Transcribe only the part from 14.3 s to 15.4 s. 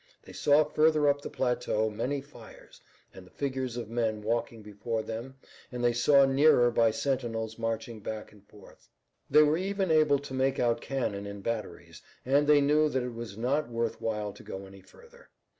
to go any further.